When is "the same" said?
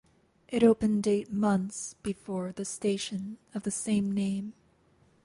3.61-4.11